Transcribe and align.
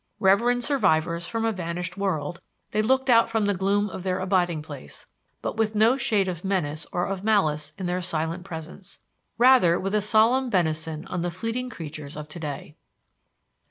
Reverend 0.19 0.63
survivors 0.63 1.27
from 1.27 1.45
a 1.45 1.51
vanished 1.51 1.95
world, 1.95 2.41
they 2.71 2.81
looked 2.81 3.07
out 3.07 3.29
from 3.29 3.45
the 3.45 3.53
gloom 3.53 3.87
of 3.87 4.01
their 4.01 4.17
abiding 4.19 4.63
place, 4.63 5.05
but 5.43 5.57
with 5.57 5.75
no 5.75 5.95
shade 5.95 6.27
of 6.27 6.43
menace 6.43 6.87
or 6.91 7.05
of 7.05 7.23
malice 7.23 7.71
in 7.77 7.85
their 7.85 8.01
silent 8.01 8.43
presence; 8.43 8.97
rather 9.37 9.79
with 9.79 9.93
a 9.93 10.01
solemn 10.01 10.49
benison 10.49 11.05
on 11.05 11.21
the 11.21 11.29
fleeting 11.29 11.69
creatures 11.69 12.17
of 12.17 12.27
to 12.29 12.39
day. 12.39 12.75